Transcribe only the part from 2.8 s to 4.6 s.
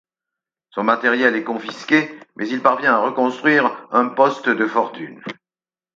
à reconstruire un poste